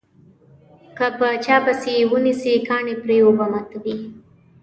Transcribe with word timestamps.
که 0.97 1.07
په 1.17 1.27
چا 1.45 1.57
پسې 1.65 1.91
یې 1.97 2.03
ونسي 2.11 2.53
کاڼي 2.67 2.95
پرې 3.01 3.17
اوبه 3.25 3.45
ماتوي. 3.51 3.95